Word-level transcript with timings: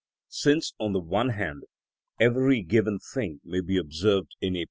Since, 0.29 0.73
on 0.79 0.93
the 0.93 0.99
one 0.99 1.29
hand, 1.29 1.61
every 2.19 2.63
given 2.63 2.97
thing 2.97 3.39
may 3.43 3.61
be 3.61 3.77
observed 3.77 4.35
in 4.41 4.55
a. 4.55 4.59